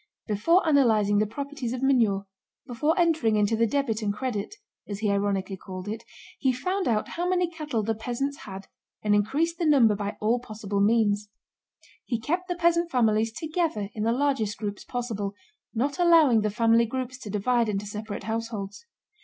[0.25, 2.25] Before analyzing the properties of manure,
[2.65, 4.55] before entering into the debit and credit
[4.87, 6.03] (as he ironically called it),
[6.39, 8.65] he found out how many cattle the peasants had
[9.03, 11.29] and increased the number by all possible means.
[12.03, 15.35] He kept the peasant families together in the largest groups possible,
[15.71, 18.87] not allowing the family groups to divide into separate households.